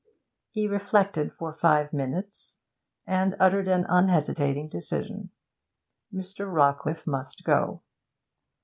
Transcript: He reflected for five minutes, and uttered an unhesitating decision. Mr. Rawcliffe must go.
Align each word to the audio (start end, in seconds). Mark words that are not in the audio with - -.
He 0.49 0.67
reflected 0.67 1.31
for 1.31 1.53
five 1.53 1.93
minutes, 1.93 2.57
and 3.05 3.35
uttered 3.39 3.67
an 3.67 3.85
unhesitating 3.87 4.67
decision. 4.69 5.29
Mr. 6.11 6.51
Rawcliffe 6.51 7.05
must 7.05 7.43
go. 7.43 7.83